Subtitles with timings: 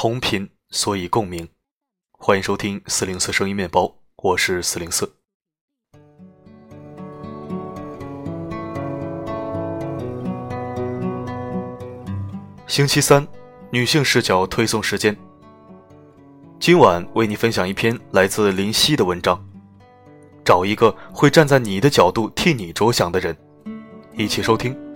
[0.00, 1.48] 同频，所以共鸣。
[2.12, 5.12] 欢迎收听四零四声音面包，我是四零四。
[12.68, 13.26] 星期三，
[13.72, 15.16] 女性视角推送时间。
[16.60, 19.44] 今晚为你分享一篇来自林夕的文章。
[20.44, 23.36] 找一个会站在你的角度替你着想的人，
[24.16, 24.87] 一起收听。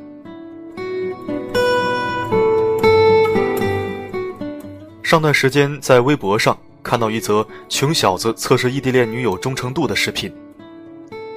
[5.12, 10.32] 上段时间在微博上看到一则穷小子测试异地恋女友忠诚度的视频。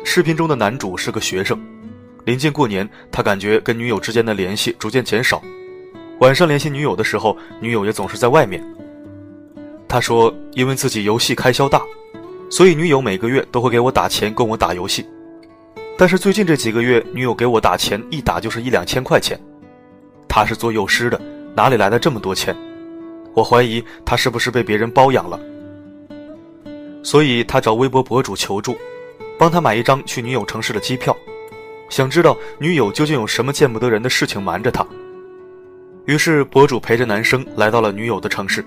[0.05, 1.59] 视频中的男主是个学生，
[2.23, 5.43] 临近过年，他感觉跟女友之间的联系逐渐减少，
[6.21, 8.63] 晚上联系女友的时候，女友也总是在外面。
[9.89, 11.81] 他说，因为自己游戏开销大。
[12.49, 15.05] 所以女友每个月都会给我打钱供我打游戏，
[15.97, 19.37] 但是最近这几个月，女友给我打钱一打就是一两千块钱。
[20.29, 21.21] 他是做幼师的，
[21.53, 22.55] 哪里来的这么多钱？
[23.35, 25.39] 我怀疑他是不是被别人包养了。
[27.03, 28.75] 所以他找微博博主求助，
[29.37, 31.15] 帮他买一张去女友城市的机票，
[31.89, 34.83] 想知道女友究竟有什么见不得人的事情瞒着他。
[36.05, 38.65] 于是博主陪着男生来到了女友的城市。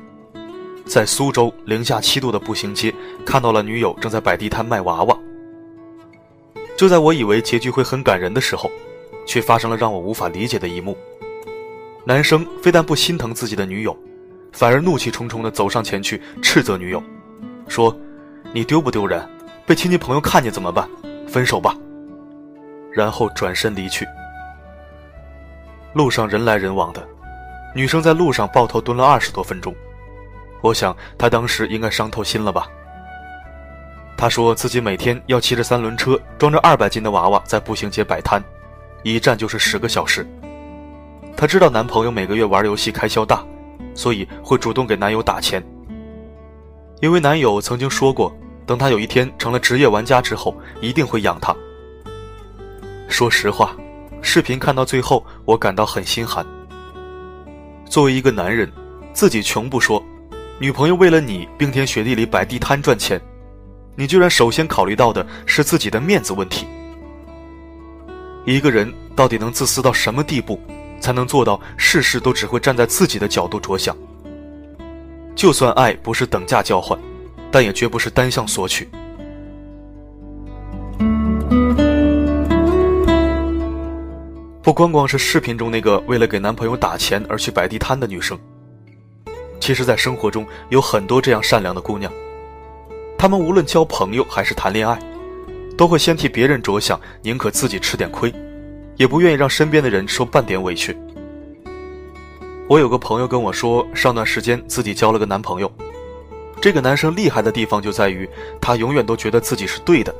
[0.84, 2.94] 在苏州零下七度的步行街，
[3.26, 5.18] 看到了女友正在摆地摊卖娃娃。
[6.76, 8.70] 就在我以为结局会很感人的时候，
[9.26, 10.96] 却发生了让我无法理解的一幕。
[12.04, 13.94] 男生非但不心疼自己的女友，
[14.52, 17.02] 反而怒气冲冲地走上前去斥责女友，
[17.68, 17.96] 说
[18.52, 19.26] ：“你丢不丢人？
[19.66, 20.88] 被亲戚朋友看见怎么办？
[21.28, 21.76] 分手吧。”
[22.92, 24.06] 然后转身离去。
[25.92, 27.06] 路上人来人往的，
[27.74, 29.74] 女生在路上抱头蹲了二十多分钟。
[30.60, 32.66] 我想她当时应该伤透心了吧。
[34.16, 38.42] 他说自己每天要骑着三轮车，装着二百斤的娃娃在步行街摆摊，
[39.04, 40.26] 一站就是十个小时。
[41.36, 43.44] 她知道男朋友每个月玩游戏开销大，
[43.98, 45.60] 所以会主动给男友打钱。
[47.00, 48.32] 因为男友曾经说过，
[48.64, 51.54] 等他有一天成了职业玩家之后，一定会养他。
[53.08, 53.76] 说实话，
[54.22, 56.46] 视频看到最后，我感到很心寒。
[57.86, 58.70] 作为一个男人，
[59.12, 60.00] 自己穷不说。
[60.60, 63.20] 女朋友为了你冰天雪地里摆地摊赚钱，
[63.96, 66.66] 你居然首先考虑到的是自己的面子问题。
[68.44, 70.60] 一个人到底能自私到什么地步，
[71.00, 73.96] 才能做到事事都只会站在自己的角度着想？
[75.34, 76.98] 就算爱不是等价交换，
[77.50, 78.88] 但也绝不是单向索取。
[84.62, 88.38] 不光光是视频中那个为了给男朋友打钱而去摆地摊的女生。
[89.60, 92.12] 其实，在生活中有很多这样善良的姑娘，
[93.16, 94.98] 她们无论交朋友还是谈恋爱，
[95.76, 98.32] 都会先替别人着想，宁可自己吃点亏，
[98.98, 100.94] 也不愿意让身边的人受半点委屈。
[102.68, 105.72] 我有个朋友跟我说，上段时间自己交了个男朋友，
[106.60, 108.28] 这个男生厉害的地方就在于，
[108.60, 110.14] 他永远都觉得自己是对的，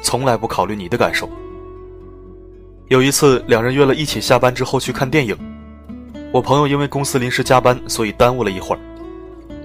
[0.00, 1.28] 从来不考虑你的感受。
[2.88, 5.36] 有一次，两人约了一起下班之后去看电影。
[6.32, 8.80] 我朋友因为公司临时加班，所以耽误了一会儿。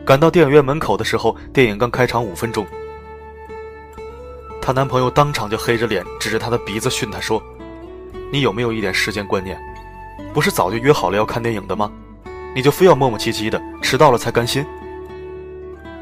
[0.04, 2.66] 赶到电影院门口的时候，电影刚开场五分钟。
[4.62, 7.42] 她男朋友当场就黑着脸，指着她的鼻子训她说
[8.32, 9.60] ：“你有没有一点时间观念？
[10.34, 11.92] 不是早就约好了要看电影的吗？
[12.56, 14.66] 你就非要磨磨唧唧的，迟到了才甘心？”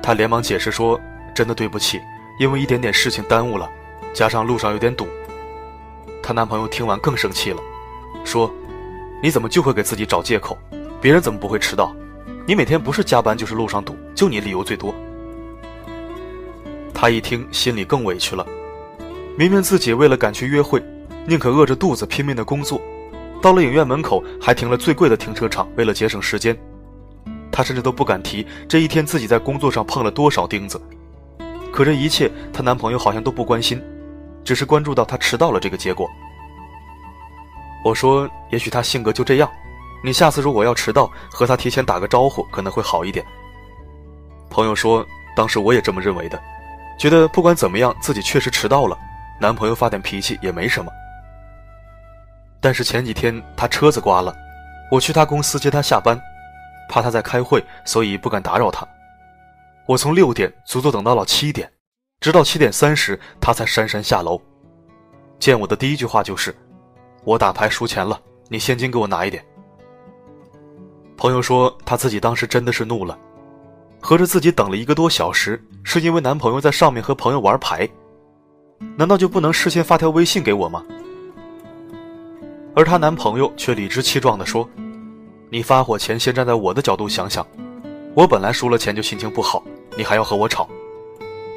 [0.02, 1.00] 她连忙解释说
[1.36, 2.02] ：“真的对不起，
[2.40, 3.70] 因为一点点事情耽误了，
[4.14, 5.08] 加上路上有点堵。”
[6.22, 7.62] 她男朋友听完更生气了，
[8.24, 8.52] 说。
[9.24, 10.56] 你怎么就会给自己找借口？
[11.02, 11.96] 别人怎么不会迟到？
[12.46, 14.94] 你每天不是加班就是路上堵，就你理由最多。
[16.94, 18.46] 她一听，心里更委屈了。
[19.36, 20.84] 明明自己为了赶去约会，
[21.28, 22.80] 宁可饿着肚子拼命的工作，
[23.41, 26.56] 到了影院门口还停了最贵的停车场，为了节省时间。
[27.52, 30.80] 他甚至都不敢提这一天自己在工作上碰了多少钉子。
[31.72, 33.81] 可这一切，她男朋友好像都不关心，
[34.44, 36.09] 只是关注到她迟到了这个结果。
[37.84, 39.50] 我说：“也许他性格就这样，
[40.03, 43.25] 你下次如果要迟到，和他提前打个招呼可能会好一点。”
[44.50, 45.05] 朋友说
[45.35, 46.41] ：“当时我也这么认为的，
[46.97, 48.97] 觉得不管怎么样自己确实迟到了，
[49.40, 50.91] 男朋友发点脾气也没什么。
[52.66, 54.35] 但是前几天他车子刮了，
[54.90, 56.20] 我去他公司接他下班，
[56.90, 58.84] 怕他在开会，所以不敢打扰他。
[59.85, 61.72] 我从六点足足等到了七点，
[62.20, 64.41] 直到七点三十他才姗姗下楼。
[65.38, 66.56] 见我的第一句话就是。”
[67.23, 68.20] 我打牌输钱了，
[68.50, 69.46] 你现金给我拿一点。
[71.16, 73.16] 朋友说，他自己当时真的是怒了，
[74.02, 77.88] 合着自己等了一个多小时，是因为男朋友在上面和朋友玩牌，
[78.97, 80.84] 难道就不能事先发条微信给我吗？
[82.76, 84.70] 而她男朋友却理直气壮地说
[85.50, 87.46] ：“你发火前先站在我的角度想想，
[88.14, 89.64] 我本来输了钱就心情不好，
[89.98, 90.68] 你还要和我吵，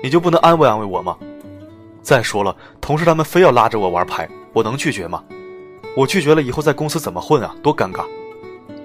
[0.03, 1.17] 你就不能安慰安慰我吗？
[2.01, 5.23] 再说了，同事他们非要拉着我玩牌，我能拒绝吗？
[5.97, 7.55] 我拒绝了以后在公司怎么混啊？
[7.63, 8.07] 多尴尬！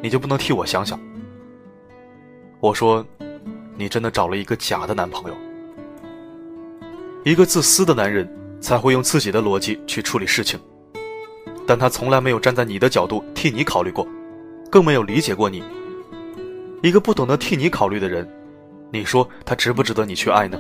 [0.01, 0.99] 你就不能替我想想？
[2.59, 3.05] 我说，
[3.77, 5.37] 你真的找了一个假的男朋友。
[7.23, 8.27] 一个自私的男人
[8.59, 10.59] 才会用自己的逻辑去处理事情，
[11.65, 14.07] 但他从来没有站在你的角度替你考虑过，
[14.69, 15.63] 更没有理解过你。
[16.81, 18.27] 一个不懂得替你考虑的人，
[18.91, 20.59] 你说他值不值得你去爱呢？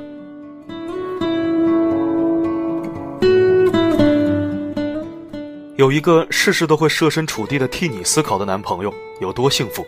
[5.75, 9.85] 有一个事事都会设身处地的替你思考的男朋友有多幸福？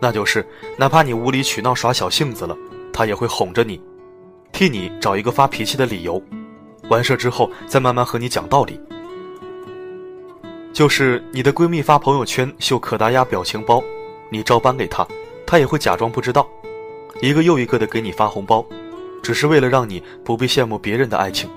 [0.00, 0.46] 那就是
[0.78, 2.56] 哪怕你无理取闹耍小性子了，
[2.92, 3.78] 他也会哄着你，
[4.52, 6.22] 替你找一个发脾气的理由，
[6.88, 8.80] 完事之后再慢慢和你讲道理。
[10.76, 13.82] 就是你的闺蜜发朋友圈秀可达鸭表情包，
[14.28, 15.08] 你照搬给她。
[15.46, 16.46] 她也会假装不知道，
[17.22, 18.62] 一个又一个的给你发红包，
[19.22, 21.48] 只是为了让你不必羡慕别人的爱情。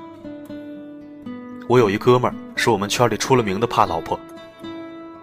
[1.68, 4.18] 我有一哥们儿，是我们圈里出了名的怕老婆。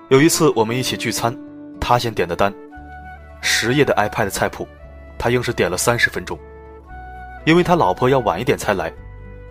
[0.09, 1.35] 有一次我们一起聚餐，
[1.81, 2.53] 他先点的单，
[3.41, 4.69] 十页的 iPad 菜谱，
[5.19, 6.39] 他硬是点了三十分钟。
[7.47, 8.93] 因为他老婆要晚一点才来，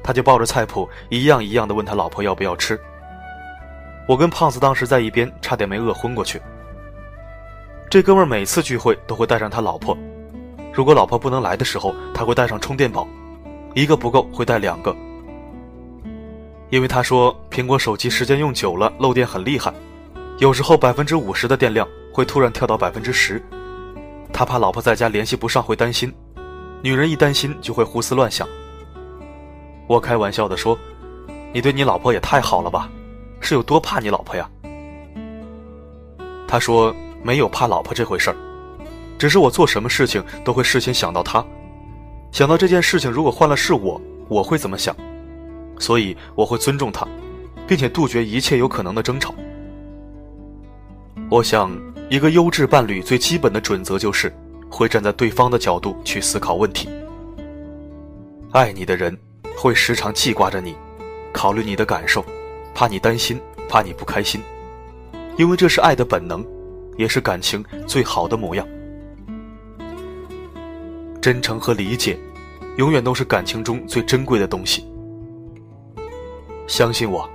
[0.04, 2.80] 他就抱着菜谱一样一样的问他老婆要不要吃。
[4.08, 6.42] 我跟胖子当时在一边，差点没饿昏过去。
[7.90, 9.98] 这哥们每次聚会都会带上他老婆，
[10.74, 13.08] 如果老婆不能来的时候，他会带上充电宝，
[13.74, 14.96] 一个不够会带两个，
[16.70, 19.74] 因为他说苹果手机时间用久了漏电很厉害，
[20.40, 23.42] 有时候百分之五十的电量会突然跳到百分之十，
[24.34, 26.14] 他怕老婆在家联系不上会担心，
[26.82, 28.48] 女人一担心就会胡思乱想。
[29.88, 30.78] 我开玩笑的说
[31.54, 32.90] ：“你对你老婆也太好了吧，
[33.46, 34.50] 是有多怕你老婆呀？”
[36.46, 36.94] 他说。
[37.26, 38.36] 没有怕老婆这回事儿，
[39.18, 41.44] 只是我做什么事情都会事先想到她，
[42.32, 44.96] 想到这件事情如果换了是我，我会怎么想，
[45.80, 47.08] 所以我会尊重她，
[47.66, 49.34] 并且杜绝一切有可能的争吵。
[51.32, 51.76] 我想，
[52.12, 54.32] 一个优质伴侣最基本的准则就是
[54.70, 56.88] 会站在对方的角度去思考问题。
[58.52, 59.18] 爱你的人
[59.58, 60.76] 会时常记挂着你，
[61.34, 62.24] 考虑你的感受，
[62.76, 64.40] 怕你担心，怕你不开心，
[65.38, 66.46] 因为这是爱的本能。
[66.98, 68.66] 也是感情最好的模样。
[71.22, 72.18] 真诚和理解，
[72.78, 74.86] 永远都是感情中最珍贵的东西。
[76.68, 77.30] 相信我，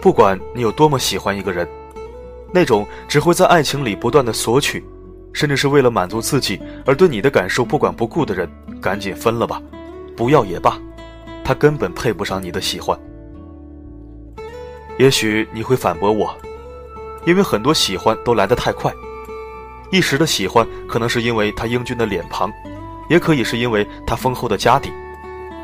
[0.00, 1.68] 不管你有多么喜欢一个人，
[2.54, 4.82] 那种只会在爱情里不断的索取，
[5.34, 9.60] 甚至是为了满足自己而对你的感受不管不顾的人，赶紧分了吧，
[10.16, 10.80] 不要也罢，
[11.44, 12.98] 他根本配不上你的喜欢。
[15.00, 16.36] 也许你会反驳我。
[17.24, 18.92] 因为很多喜欢都来得太快，
[19.90, 22.52] 一时的喜欢可能是因为他英俊的脸庞，
[23.08, 24.92] 也可以是因为他丰厚的家底，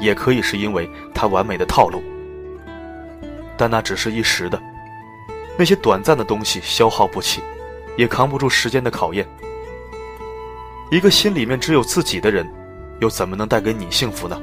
[0.01, 2.03] 也可以是因为他完美的套路。
[3.59, 4.59] 但那只是一时的，
[5.59, 7.43] 那些短暂的东西消耗不起，
[7.95, 9.27] 也扛不住时间的考验。
[10.91, 12.51] 一个心里面只有自己的人，
[13.01, 14.41] 又怎么能带给你幸福呢？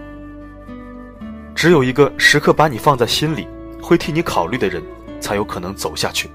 [1.56, 3.48] 只有一个时刻把你放在心里，
[3.84, 4.82] 会替你考虑的人，
[5.20, 6.30] 才有可能走下去。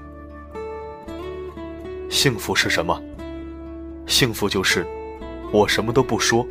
[2.07, 3.01] 幸福是什么？
[4.05, 4.85] 幸福就是，
[5.51, 6.45] 我什么都不说，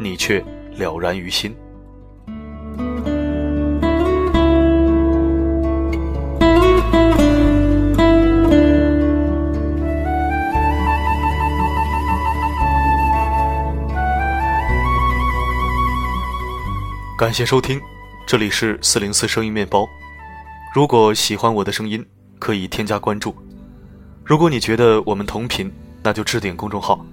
[0.00, 0.44] 你却
[0.76, 1.54] 了然于心。
[17.16, 17.80] 感谢收听，
[18.26, 19.88] 这里是四零四声音面包。
[20.72, 22.02] 如果喜欢我的声音，
[22.38, 23.36] 可以添加关注。
[24.24, 25.70] 如果你觉得我们同频，
[26.02, 27.04] 那就置顶公众号。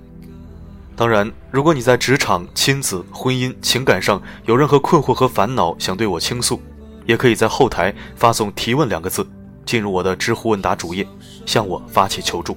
[0.95, 6.61] 当然，如果你在职场、亲子、婚姻、情感上有任何困惑和烦恼，想对我倾诉，
[7.05, 9.27] 也可以在后台发送“提问”两个字，
[9.65, 11.05] 进入我的知乎问答主页，
[11.45, 12.55] 向我发起求助。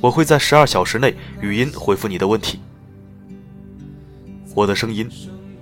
[0.00, 2.58] 我会在十二小时内语音回复你的问题。
[4.54, 5.06] 我的声音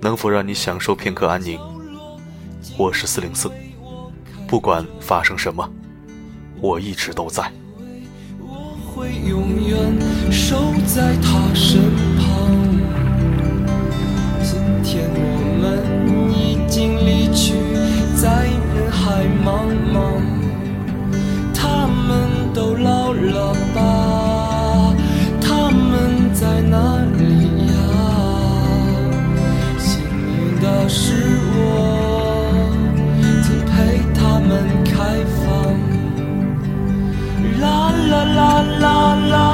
[0.01, 1.59] 能否让你享受片刻安宁？
[2.77, 3.51] 我是四零四，
[4.55, 5.69] 不管发生什么，
[6.61, 7.51] 我一直都在。
[8.39, 11.81] 我会永远守在他身
[38.15, 38.53] la la
[38.83, 38.97] la
[39.31, 39.54] la.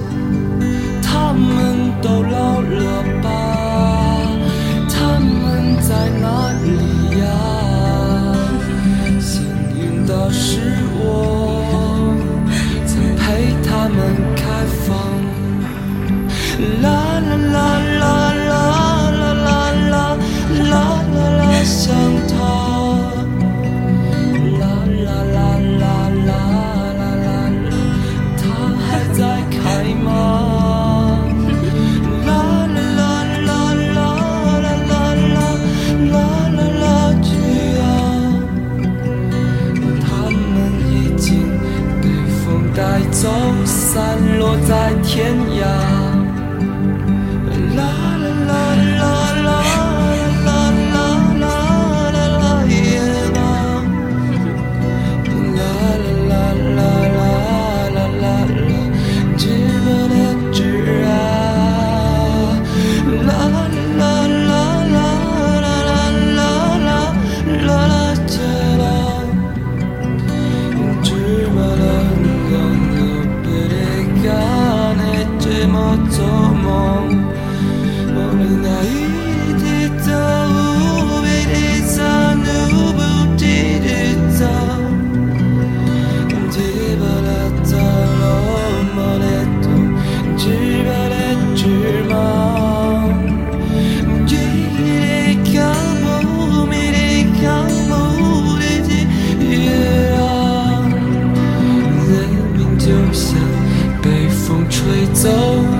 [104.71, 105.29] 吹走，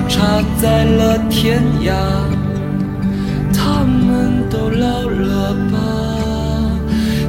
[0.08, 1.92] 插在了天涯。
[3.52, 5.78] 他们都老了吧？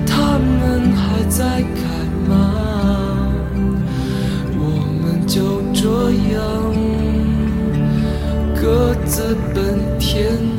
[0.05, 1.81] 他们还在开
[2.29, 2.31] 吗？
[4.59, 4.61] 我
[5.01, 5.81] 们就这
[6.33, 6.37] 样
[8.53, 9.57] 各自奔
[9.97, 10.52] 天涯。